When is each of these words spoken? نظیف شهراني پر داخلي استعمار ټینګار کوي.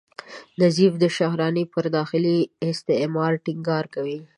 نظیف 0.61 0.93
شهراني 1.17 1.63
پر 1.73 1.83
داخلي 1.97 2.37
استعمار 2.71 3.31
ټینګار 3.45 3.85
کوي. 3.95 4.19